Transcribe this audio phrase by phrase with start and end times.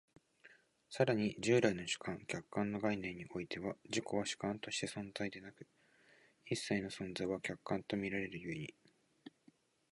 [0.89, 5.67] 更に従来の主観・客観の概念においては、自己は主観として存在でなく、
[6.47, 8.73] 一切の存在は客観と見られる故に、